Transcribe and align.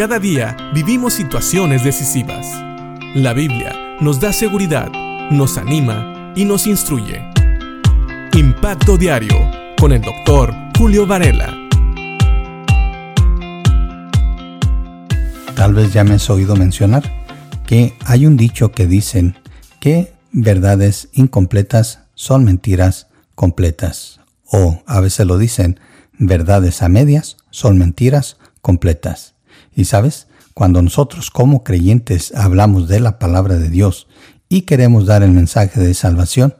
Cada 0.00 0.18
día 0.18 0.56
vivimos 0.72 1.12
situaciones 1.12 1.84
decisivas. 1.84 2.46
La 3.14 3.34
Biblia 3.34 3.98
nos 4.00 4.18
da 4.18 4.32
seguridad, 4.32 4.90
nos 5.30 5.58
anima 5.58 6.32
y 6.34 6.46
nos 6.46 6.66
instruye. 6.66 7.20
Impacto 8.32 8.96
Diario 8.96 9.36
con 9.78 9.92
el 9.92 10.00
doctor 10.00 10.54
Julio 10.78 11.06
Varela. 11.06 11.54
Tal 15.54 15.74
vez 15.74 15.92
ya 15.92 16.02
me 16.02 16.14
has 16.14 16.30
oído 16.30 16.56
mencionar 16.56 17.02
que 17.66 17.92
hay 18.06 18.24
un 18.24 18.38
dicho 18.38 18.72
que 18.72 18.86
dicen 18.86 19.36
que 19.80 20.14
verdades 20.32 21.10
incompletas 21.12 22.04
son 22.14 22.44
mentiras 22.44 23.08
completas. 23.34 24.20
O 24.46 24.82
a 24.86 25.00
veces 25.00 25.26
lo 25.26 25.36
dicen, 25.36 25.78
verdades 26.16 26.80
a 26.80 26.88
medias 26.88 27.36
son 27.50 27.76
mentiras 27.76 28.38
completas. 28.62 29.34
Y 29.74 29.84
sabes, 29.84 30.26
cuando 30.54 30.82
nosotros 30.82 31.30
como 31.30 31.64
creyentes 31.64 32.34
hablamos 32.34 32.88
de 32.88 33.00
la 33.00 33.18
palabra 33.18 33.56
de 33.56 33.70
Dios 33.70 34.08
y 34.48 34.62
queremos 34.62 35.06
dar 35.06 35.22
el 35.22 35.30
mensaje 35.30 35.80
de 35.80 35.94
salvación, 35.94 36.54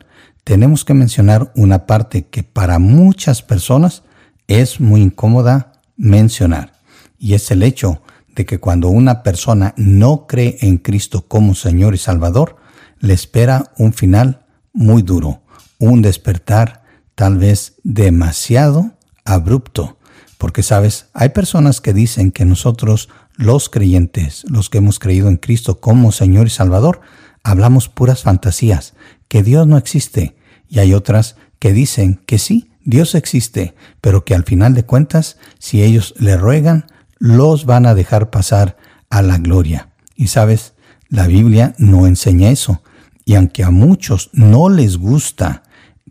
tenemos 0.45 0.85
que 0.85 0.95
mencionar 0.95 1.53
una 1.55 1.87
parte 1.87 2.27
que 2.27 2.43
para 2.43 2.79
muchas 2.79 3.43
personas 3.43 4.03
es 4.49 4.81
muy 4.81 5.03
incómoda 5.03 5.73
mencionar. 5.97 6.73
Y 7.19 7.35
es 7.35 7.51
el 7.51 7.63
hecho 7.63 8.03
de 8.35 8.47
que 8.47 8.59
cuando 8.59 8.89
una 8.89 9.23
persona 9.23 9.75
no 9.77 10.27
cree 10.27 10.57
en 10.61 10.79
Cristo 10.79 11.27
como 11.29 11.55
Señor 11.55 11.95
y 11.95 11.99
Salvador, 11.99 12.57
le 13.01 13.15
espera 13.15 13.73
un 13.77 13.93
final 13.93 14.47
muy 14.73 15.03
duro, 15.03 15.43
un 15.79 16.03
despertar 16.03 16.83
tal 17.15 17.39
vez 17.39 17.75
demasiado 17.83 18.93
abrupto. 19.25 19.99
Porque 20.41 20.63
sabes, 20.63 21.11
hay 21.13 21.29
personas 21.29 21.83
que 21.83 21.93
dicen 21.93 22.33
que 22.33 22.47
nosotros, 22.47 23.11
los 23.37 23.69
creyentes, 23.69 24.45
los 24.49 24.71
que 24.71 24.79
hemos 24.79 24.99
creído 24.99 25.29
en 25.29 25.37
Cristo 25.37 25.81
como 25.81 26.13
Señor 26.13 26.47
y 26.47 26.51
Salvador, 26.51 27.03
hablamos 27.45 27.91
puras 27.91 28.23
fantasías, 28.23 28.95
que 29.29 29.43
Dios 29.43 29.67
no 29.67 29.77
existe. 29.77 30.35
Y 30.67 30.79
hay 30.79 30.95
otras 30.95 31.37
que 31.59 31.75
dicen 31.75 32.23
que 32.25 32.39
sí, 32.39 32.71
Dios 32.87 33.15
existe, 33.15 33.75
pero 34.01 34.25
que 34.25 34.35
al 34.35 34.45
final 34.45 34.73
de 34.73 34.87
cuentas, 34.87 35.37
si 35.59 35.83
ellos 35.83 36.15
le 36.19 36.39
ruegan, 36.39 36.87
los 37.19 37.67
van 37.67 37.85
a 37.85 37.95
dejar 37.95 38.31
pasar 38.31 38.79
a 39.11 39.21
la 39.21 39.37
gloria. 39.37 39.91
Y 40.17 40.29
sabes, 40.29 40.73
la 41.11 41.27
Biblia 41.27 41.75
no 41.77 42.07
enseña 42.07 42.49
eso. 42.49 42.83
Y 43.27 43.35
aunque 43.35 43.63
a 43.63 43.71
muchos 43.71 44.31
no 44.33 44.71
les 44.71 44.97
gusta 44.97 45.65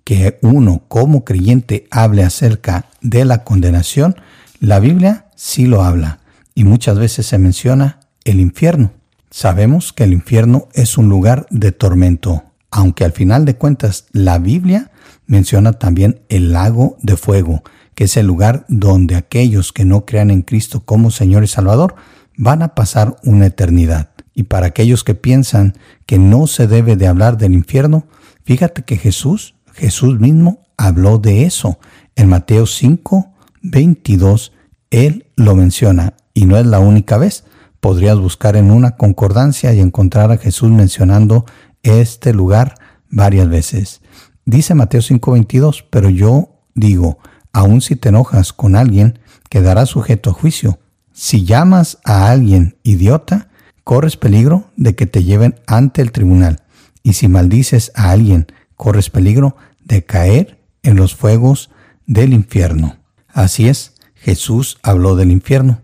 que 0.10 0.40
uno 0.42 0.86
como 0.88 1.24
creyente 1.24 1.88
hable 1.92 2.24
acerca 2.24 2.88
de 3.00 3.26
la 3.26 3.44
condenación, 3.44 4.16
la 4.60 4.80
Biblia 4.80 5.28
sí 5.36 5.68
lo 5.68 5.84
habla. 5.84 6.18
Y 6.56 6.64
muchas 6.64 6.98
veces 6.98 7.28
se 7.28 7.38
menciona 7.38 8.00
el 8.24 8.40
infierno. 8.40 8.92
Sabemos 9.30 9.94
que 9.94 10.06
el 10.06 10.14
infierno 10.14 10.68
es 10.74 10.98
un 10.98 11.10
lugar 11.10 11.46
de 11.52 11.72
tormento, 11.72 12.44
aunque 12.72 13.06
al 13.06 13.12
final 13.12 13.46
de 13.46 13.54
cuentas 13.54 14.08
la 14.12 14.40
Biblia 14.40 14.90
menciona 15.28 15.74
también 15.74 16.22
el 16.30 16.54
lago 16.54 16.98
de 17.04 17.16
fuego, 17.16 17.62
que 17.94 18.06
es 18.06 18.18
el 18.18 18.26
lugar 18.26 18.66
donde 18.68 19.16
aquellos 19.16 19.72
que 19.72 19.86
no 19.86 20.08
crean 20.08 20.32
en 20.32 20.42
Cristo 20.42 20.84
como 20.84 21.12
Señor 21.12 21.44
y 21.44 21.48
Salvador 21.48 21.94
van 22.36 22.64
a 22.64 22.74
pasar 22.74 23.18
una 23.24 23.46
eternidad. 23.46 24.10
Y 24.34 24.46
para 24.46 24.66
aquellos 24.66 25.04
que 25.04 25.14
piensan 25.14 25.78
que 26.08 26.18
no 26.18 26.48
se 26.48 26.66
debe 26.66 26.96
de 26.96 27.06
hablar 27.06 27.38
del 27.38 27.54
infierno, 27.54 28.08
fíjate 28.44 28.82
que 28.82 28.98
Jesús, 28.98 29.54
Jesús 29.80 30.20
mismo 30.20 30.60
habló 30.78 31.20
de 31.20 31.46
eso. 31.46 31.80
En 32.16 32.28
Mateo 32.28 32.66
5, 32.66 33.34
22, 33.62 34.52
Él 34.92 35.28
lo 35.38 35.56
menciona 35.56 36.16
y 36.34 36.46
no 36.46 36.58
es 36.58 36.66
la 36.66 36.80
única 36.80 37.18
vez. 37.18 37.46
Podrías 37.80 38.20
buscar 38.20 38.58
en 38.58 38.72
una 38.72 38.98
concordancia 38.98 39.74
y 39.74 39.80
encontrar 39.80 40.32
a 40.32 40.38
Jesús 40.38 40.70
mencionando 40.70 41.46
este 41.82 42.34
lugar 42.34 42.76
varias 43.10 43.48
veces. 43.48 44.02
Dice 44.46 44.76
Mateo 44.76 45.02
5:22, 45.02 45.86
pero 45.90 46.10
yo 46.10 46.60
digo, 46.76 47.20
aun 47.54 47.80
si 47.80 47.96
te 47.96 48.10
enojas 48.10 48.52
con 48.52 48.76
alguien, 48.76 49.20
quedarás 49.50 49.90
sujeto 49.90 50.32
a 50.32 50.34
juicio. 50.34 50.80
Si 51.14 51.46
llamas 51.46 52.00
a 52.04 52.30
alguien 52.30 52.78
idiota, 52.84 53.48
corres 53.86 54.18
peligro 54.18 54.66
de 54.76 54.96
que 54.96 55.06
te 55.06 55.24
lleven 55.24 55.56
ante 55.68 56.02
el 56.02 56.12
tribunal. 56.12 56.64
Y 57.02 57.14
si 57.14 57.30
maldices 57.30 57.94
a 57.96 58.12
alguien, 58.12 58.48
corres 58.76 59.10
peligro 59.10 59.56
de 59.90 60.06
caer 60.06 60.64
en 60.84 60.96
los 60.96 61.16
fuegos 61.16 61.70
del 62.06 62.32
infierno. 62.32 62.96
Así 63.28 63.68
es, 63.68 63.96
Jesús 64.16 64.78
habló 64.82 65.18
del 65.18 65.32
infierno. 65.32 65.82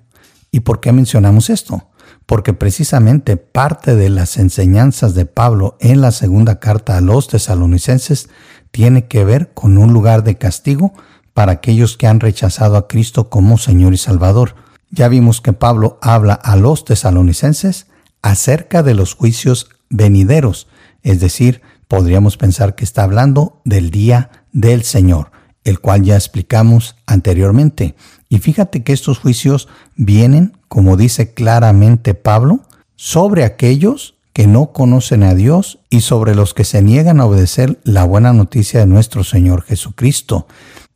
¿Y 0.52 0.62
por 0.62 0.80
qué 0.80 0.94
mencionamos 0.94 1.50
esto? 1.50 1.90
Porque 2.26 2.54
precisamente 2.54 3.36
parte 3.36 3.96
de 3.96 4.10
las 4.10 4.38
enseñanzas 4.38 5.14
de 5.16 5.26
Pablo 5.26 5.76
en 5.82 6.00
la 6.00 6.12
segunda 6.12 6.60
carta 6.60 6.98
a 6.98 7.02
los 7.02 7.28
tesalonicenses 7.28 8.30
tiene 8.72 9.08
que 9.08 9.26
ver 9.26 9.54
con 9.54 9.78
un 9.78 9.92
lugar 9.92 10.24
de 10.24 10.38
castigo 10.38 10.94
para 11.34 11.54
aquellos 11.54 11.98
que 11.98 12.08
han 12.08 12.20
rechazado 12.20 12.78
a 12.78 12.88
Cristo 12.88 13.30
como 13.30 13.58
Señor 13.58 13.94
y 13.94 13.98
Salvador. 13.98 14.56
Ya 14.90 15.08
vimos 15.08 15.42
que 15.42 15.54
Pablo 15.54 16.00
habla 16.02 16.34
a 16.34 16.56
los 16.56 16.86
tesalonicenses 16.86 17.88
acerca 18.22 18.82
de 18.82 18.94
los 18.94 19.14
juicios 19.14 19.70
venideros, 19.90 20.68
es 21.04 21.20
decir, 21.20 21.62
podríamos 21.88 22.38
pensar 22.38 22.76
que 22.76 22.84
está 22.84 23.04
hablando 23.04 23.62
del 23.66 23.92
día 23.92 24.30
del 24.52 24.84
Señor, 24.84 25.32
el 25.64 25.80
cual 25.80 26.04
ya 26.04 26.16
explicamos 26.16 26.96
anteriormente. 27.06 27.96
Y 28.30 28.40
fíjate 28.40 28.84
que 28.84 28.94
estos 28.94 29.20
juicios 29.20 29.68
vienen, 29.96 30.58
como 30.68 30.98
dice 30.98 31.34
claramente 31.34 32.14
Pablo, 32.14 32.62
sobre 32.96 33.44
aquellos 33.44 34.16
que 34.34 34.48
no 34.48 34.74
conocen 34.74 35.24
a 35.24 35.34
Dios 35.34 35.80
y 35.90 36.02
sobre 36.02 36.36
los 36.36 36.54
que 36.54 36.66
se 36.66 36.82
niegan 36.82 37.20
a 37.22 37.26
obedecer 37.26 37.80
la 37.84 38.04
buena 38.04 38.34
noticia 38.34 38.82
de 38.82 38.86
nuestro 38.86 39.24
Señor 39.24 39.64
Jesucristo. 39.64 40.48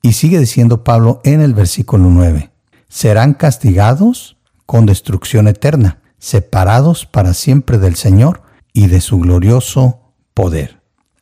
Y 0.02 0.14
sigue 0.14 0.40
diciendo 0.40 0.84
Pablo 0.84 1.22
en 1.24 1.42
el 1.42 1.54
versículo 1.54 2.10
9, 2.10 2.52
serán 2.90 3.34
castigados 3.34 4.38
con 4.66 4.86
destrucción 4.86 5.48
eterna 5.48 6.00
separados 6.20 7.06
para 7.06 7.34
siempre 7.34 7.78
del 7.78 7.96
Señor 7.96 8.44
y 8.74 8.88
de 8.88 9.02
su 9.02 9.20
glorioso 9.20 10.14
poder. 10.34 10.79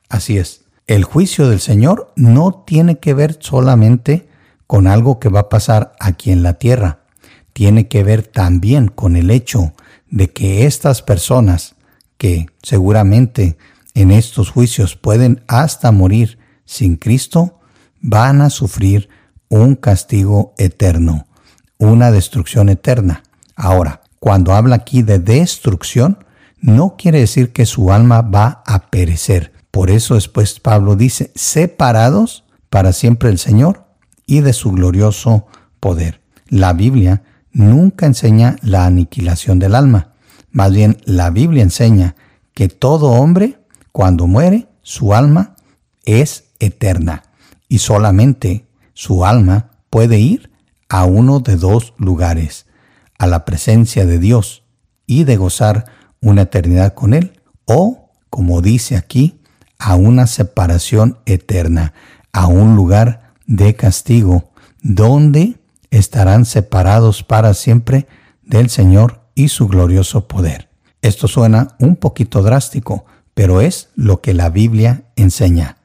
Así 0.10 0.38
es, 0.38 0.62
el 0.88 1.04
juicio 1.04 1.50
del 1.50 1.60
Señor 1.60 2.14
no 2.16 2.64
tiene 2.66 3.00
que 3.00 3.14
ver 3.14 3.38
solamente 3.40 4.30
con 4.68 4.88
algo 4.88 5.20
que 5.20 5.30
va 5.30 5.42
a 5.42 5.50
pasar 5.50 5.94
aquí 6.00 6.32
en 6.32 6.44
la 6.44 6.54
tierra, 6.54 7.00
tiene 7.54 7.88
que 7.88 8.04
ver 8.04 8.24
también 8.24 8.88
con 8.88 9.16
el 9.16 9.32
hecho 9.32 9.74
de 10.10 10.32
que 10.32 10.66
estas 10.66 11.02
personas 11.02 11.76
que 12.18 12.48
seguramente 12.62 13.58
en 13.94 14.12
estos 14.12 14.50
juicios 14.52 14.96
pueden 14.96 15.44
hasta 15.48 15.92
morir 15.92 16.38
sin 16.66 16.98
Cristo, 16.98 17.60
van 18.02 18.42
a 18.42 18.50
sufrir 18.50 19.10
un 19.50 19.76
castigo 19.76 20.54
eterno, 20.58 21.28
una 21.78 22.12
destrucción 22.12 22.70
eterna. 22.70 23.24
Ahora, 23.56 24.02
cuando 24.20 24.54
habla 24.54 24.76
aquí 24.76 25.02
de 25.02 25.20
destrucción, 25.20 26.26
no 26.60 26.96
quiere 26.98 27.20
decir 27.20 27.54
que 27.54 27.66
su 27.66 27.92
alma 27.92 28.22
va 28.22 28.62
a 28.66 28.90
perecer. 28.90 29.54
Por 29.72 29.90
eso 29.90 30.16
después 30.16 30.60
Pablo 30.60 30.96
dice, 30.96 31.32
separados 31.36 32.44
para 32.70 32.94
siempre 32.94 33.30
del 33.30 33.38
Señor 33.38 33.86
y 34.26 34.42
de 34.42 34.54
su 34.54 34.72
glorioso 34.72 35.46
poder. 35.80 36.22
La 36.50 36.74
Biblia 36.74 37.24
nunca 37.52 38.06
enseña 38.06 38.56
la 38.62 38.86
aniquilación 38.86 39.60
del 39.60 39.76
alma. 39.76 40.14
Más 40.52 40.72
bien, 40.72 40.98
la 41.06 41.30
Biblia 41.30 41.64
enseña 41.64 42.16
que 42.54 42.70
todo 42.70 43.12
hombre, 43.12 43.60
cuando 43.92 44.28
muere, 44.28 44.68
su 44.82 45.14
alma 45.14 45.56
es 46.06 46.46
eterna 46.60 47.24
y 47.68 47.80
solamente 47.80 48.68
su 48.94 49.26
alma 49.26 49.72
puede 49.90 50.20
ir 50.20 50.52
a 50.90 51.06
uno 51.06 51.40
de 51.40 51.56
dos 51.56 51.94
lugares, 51.98 52.66
a 53.18 53.28
la 53.28 53.46
presencia 53.46 54.06
de 54.06 54.20
Dios 54.20 54.64
y 55.06 55.24
de 55.24 55.38
gozar 55.38 55.86
una 56.22 56.44
eternidad 56.44 56.94
con 56.94 57.14
Él, 57.14 57.42
o, 57.66 58.12
como 58.30 58.62
dice 58.62 58.96
aquí, 58.96 59.37
a 59.80 59.96
una 59.96 60.28
separación 60.28 61.18
eterna, 61.26 61.94
a 62.32 62.48
un 62.48 62.76
lugar 62.76 63.34
de 63.46 63.76
castigo, 63.76 64.52
donde 64.82 65.56
estarán 65.92 66.46
separados 66.46 67.24
para 67.24 67.54
siempre 67.54 68.08
del 68.44 68.70
Señor 68.70 69.22
y 69.36 69.50
su 69.50 69.68
glorioso 69.68 70.28
poder. 70.28 70.70
Esto 71.02 71.28
suena 71.28 71.76
un 71.80 71.96
poquito 71.96 72.42
drástico, 72.42 73.06
pero 73.34 73.62
es 73.62 73.90
lo 73.96 74.22
que 74.22 74.34
la 74.34 74.50
Biblia 74.50 75.04
enseña. 75.16 75.78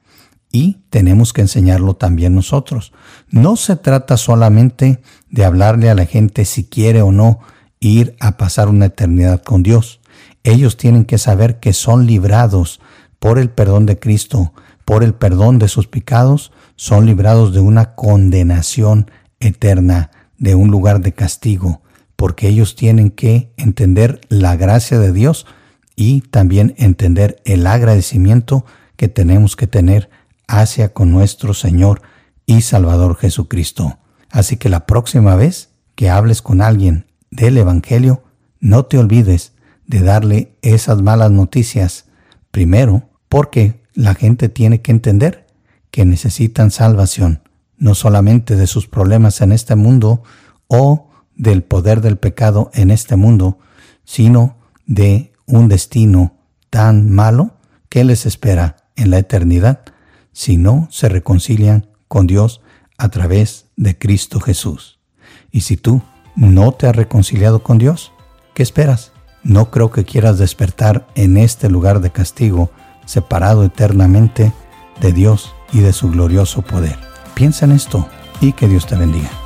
Y 0.51 0.83
tenemos 0.91 1.33
que 1.33 1.43
enseñarlo 1.43 1.95
también 1.95 2.35
nosotros. 2.35 2.93
No 3.31 3.57
se 3.57 3.77
trata 3.77 4.17
solamente 4.17 5.01
de 5.31 5.45
hablarle 5.45 5.89
a 5.91 5.95
la 5.95 6.05
gente 6.05 6.45
si 6.45 6.65
quiere 6.65 7.03
o 7.03 7.13
no 7.13 7.41
ir 7.81 8.17
a 8.21 8.37
pasar 8.37 8.69
una 8.69 8.87
eternidad 8.87 9.43
con 9.43 9.63
Dios. 9.63 10.01
Ellos 10.45 10.77
tienen 10.77 11.05
que 11.05 11.19
saber 11.19 11.59
que 11.61 11.73
son 11.73 12.07
librados 12.07 12.81
por 13.23 13.39
el 13.39 13.51
perdón 13.51 13.87
de 13.87 14.01
Cristo, 14.01 14.53
por 14.85 15.05
el 15.05 15.15
perdón 15.15 15.61
de 15.61 15.69
sus 15.69 15.87
pecados, 15.87 16.51
son 16.75 17.07
librados 17.07 17.55
de 17.55 17.61
una 17.61 17.95
condenación 17.95 19.13
eterna, 19.39 20.11
de 20.39 20.57
un 20.57 20.73
lugar 20.73 21.01
de 21.03 21.13
castigo. 21.13 21.83
porque 22.17 22.49
ellos 22.49 22.75
tienen 22.77 23.11
que 23.11 23.53
entender 23.57 24.21
la 24.29 24.57
gracia 24.57 24.99
de 24.99 25.13
Dios 25.13 25.47
y 25.97 26.21
también 26.21 26.75
entender 26.79 27.41
el 27.45 27.67
agradecimiento 27.67 28.65
que 28.97 29.09
tenemos 29.09 29.57
que 29.57 29.67
tener 29.67 30.09
hacia 30.47 30.93
con 30.93 31.11
nuestro 31.11 31.53
Señor 31.53 32.03
y 32.47 32.63
Salvador 32.63 33.17
Jesucristo. 33.17 33.99
Así 34.31 34.57
que 34.57 34.69
la 34.69 34.87
próxima 34.87 35.35
vez 35.35 35.71
que 35.97 36.11
hables 36.11 36.43
con 36.43 36.61
alguien 36.61 37.07
del 37.31 37.57
Evangelio, 37.59 38.25
no 38.61 38.85
te 38.85 38.99
olvides 38.99 39.53
de 39.87 40.01
darle 40.01 40.57
esas 40.63 41.03
malas 41.03 41.31
noticias. 41.33 42.07
Primero, 42.53 43.12
porque 43.33 43.81
la 43.95 44.15
gente 44.15 44.51
tiene 44.51 44.83
que 44.83 44.93
entender 44.93 45.47
que 45.91 46.05
necesitan 46.05 46.71
salvación, 46.71 47.49
no 47.79 47.95
solamente 47.95 48.57
de 48.57 48.67
sus 48.67 48.89
problemas 48.89 49.41
en 49.41 49.53
este 49.53 49.75
mundo 49.75 50.23
o 50.67 51.09
del 51.35 51.63
poder 51.63 52.03
del 52.03 52.19
pecado 52.19 52.71
en 52.75 52.91
este 52.91 53.17
mundo, 53.17 53.59
sino 54.05 54.59
de 54.85 55.33
un 55.47 55.69
destino 55.69 56.35
tan 56.69 57.09
malo 57.09 57.57
que 57.89 58.05
les 58.05 58.27
espera 58.27 58.77
en 58.97 59.09
la 59.09 59.17
eternidad 59.17 59.81
si 60.33 60.59
no 60.59 60.87
se 60.91 61.09
reconcilian 61.09 61.87
con 62.09 62.27
Dios 62.27 62.61
a 62.99 63.09
través 63.09 63.65
de 63.77 63.97
Cristo 63.97 64.41
Jesús. 64.41 64.99
Y 65.51 65.63
si 65.63 65.79
tú 65.79 66.03
no 66.37 66.73
te 66.73 66.87
has 66.87 66.95
reconciliado 66.95 67.63
con 67.63 67.79
Dios, 67.79 68.13
¿qué 68.53 68.63
esperas? 68.63 69.13
No 69.43 69.71
creo 69.71 69.91
que 69.91 70.05
quieras 70.05 70.37
despertar 70.37 71.09
en 71.15 71.39
este 71.39 71.71
lugar 71.71 72.03
de 72.03 72.13
castigo, 72.13 72.71
separado 73.05 73.65
eternamente 73.65 74.53
de 75.01 75.13
Dios 75.13 75.55
y 75.73 75.81
de 75.81 75.93
su 75.93 76.11
glorioso 76.11 76.63
poder. 76.63 76.99
Piensa 77.35 77.65
en 77.65 77.73
esto 77.73 78.07
y 78.41 78.53
que 78.53 78.69
Dios 78.69 78.87
te 78.87 78.97
bendiga. 78.97 79.42